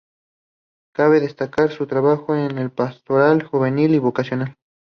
Cabe 0.95 1.19
destacar 1.19 1.69
su 1.71 1.85
trabajo 1.85 2.35
en 2.35 2.55
la 2.55 2.67
pastoral 2.69 3.43
juvenil 3.43 3.93
y 3.93 3.99
vocacional. 3.99 4.55